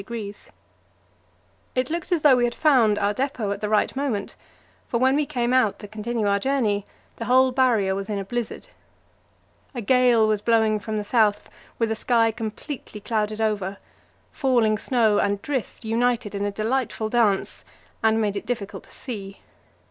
It 1.75 1.91
looked 1.91 2.11
as 2.11 2.23
though 2.23 2.37
we 2.37 2.43
had 2.45 2.55
found 2.55 2.97
our 2.97 3.13
depot 3.13 3.51
at 3.51 3.61
the 3.61 3.69
right 3.69 3.95
moment, 3.95 4.35
for 4.87 4.97
when 4.97 5.15
we 5.15 5.27
came 5.27 5.53
out 5.53 5.77
to 5.77 5.87
continue 5.87 6.25
our 6.27 6.39
journey 6.39 6.87
the 7.17 7.25
whole 7.25 7.51
Barrier 7.51 7.93
was 7.93 8.09
in 8.09 8.17
a 8.17 8.25
blizzard. 8.25 8.69
A 9.75 9.81
gale 9.81 10.27
was 10.27 10.41
blowing 10.41 10.79
from 10.79 10.97
the 10.97 11.03
south, 11.03 11.51
with 11.77 11.91
a 11.91 11.95
sky 11.95 12.31
completely 12.31 12.99
clouded 12.99 13.39
over; 13.41 13.77
falling 14.31 14.79
snow 14.79 15.19
and 15.19 15.39
drift 15.43 15.85
united 15.85 16.33
in 16.33 16.45
a 16.45 16.51
delightful 16.51 17.07
dance, 17.07 17.63
and 18.01 18.19
made 18.19 18.35
it 18.35 18.47
difficult 18.47 18.85
to 18.85 18.91
see. 18.91 19.39